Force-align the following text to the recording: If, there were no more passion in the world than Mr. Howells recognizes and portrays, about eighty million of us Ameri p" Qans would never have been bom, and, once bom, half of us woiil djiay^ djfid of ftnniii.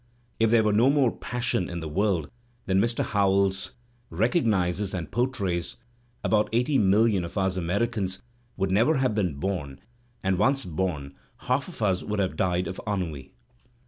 If, 0.39 0.49
there 0.49 0.63
were 0.63 0.73
no 0.73 0.89
more 0.89 1.11
passion 1.15 1.69
in 1.69 1.79
the 1.79 1.87
world 1.87 2.31
than 2.65 2.81
Mr. 2.81 3.05
Howells 3.05 3.73
recognizes 4.09 4.95
and 4.95 5.11
portrays, 5.11 5.77
about 6.23 6.49
eighty 6.51 6.79
million 6.79 7.23
of 7.23 7.37
us 7.37 7.55
Ameri 7.55 7.81
p" 7.81 7.87
Qans 8.01 8.19
would 8.57 8.71
never 8.71 8.95
have 8.97 9.13
been 9.13 9.35
bom, 9.39 9.77
and, 10.23 10.39
once 10.39 10.65
bom, 10.65 11.13
half 11.41 11.67
of 11.67 11.83
us 11.83 12.01
woiil 12.01 12.35
djiay^ 12.35 12.63
djfid 12.63 12.65
of 12.65 12.77
ftnniii. 12.77 13.29